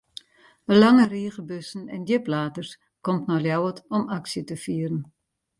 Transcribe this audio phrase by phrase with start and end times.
[0.71, 2.71] In lange rige bussen en djipladers
[3.05, 5.01] komt nei Ljouwert om aksje te fieren.